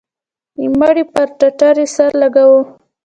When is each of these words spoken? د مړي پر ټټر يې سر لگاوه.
د 0.55 0.59
مړي 0.79 1.03
پر 1.13 1.27
ټټر 1.37 1.75
يې 1.81 1.87
سر 1.95 2.11
لگاوه. 2.21 2.61